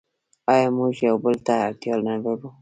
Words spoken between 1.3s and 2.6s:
ته اړتیا نلرو؟